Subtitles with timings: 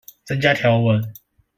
[0.23, 0.99] 增加條文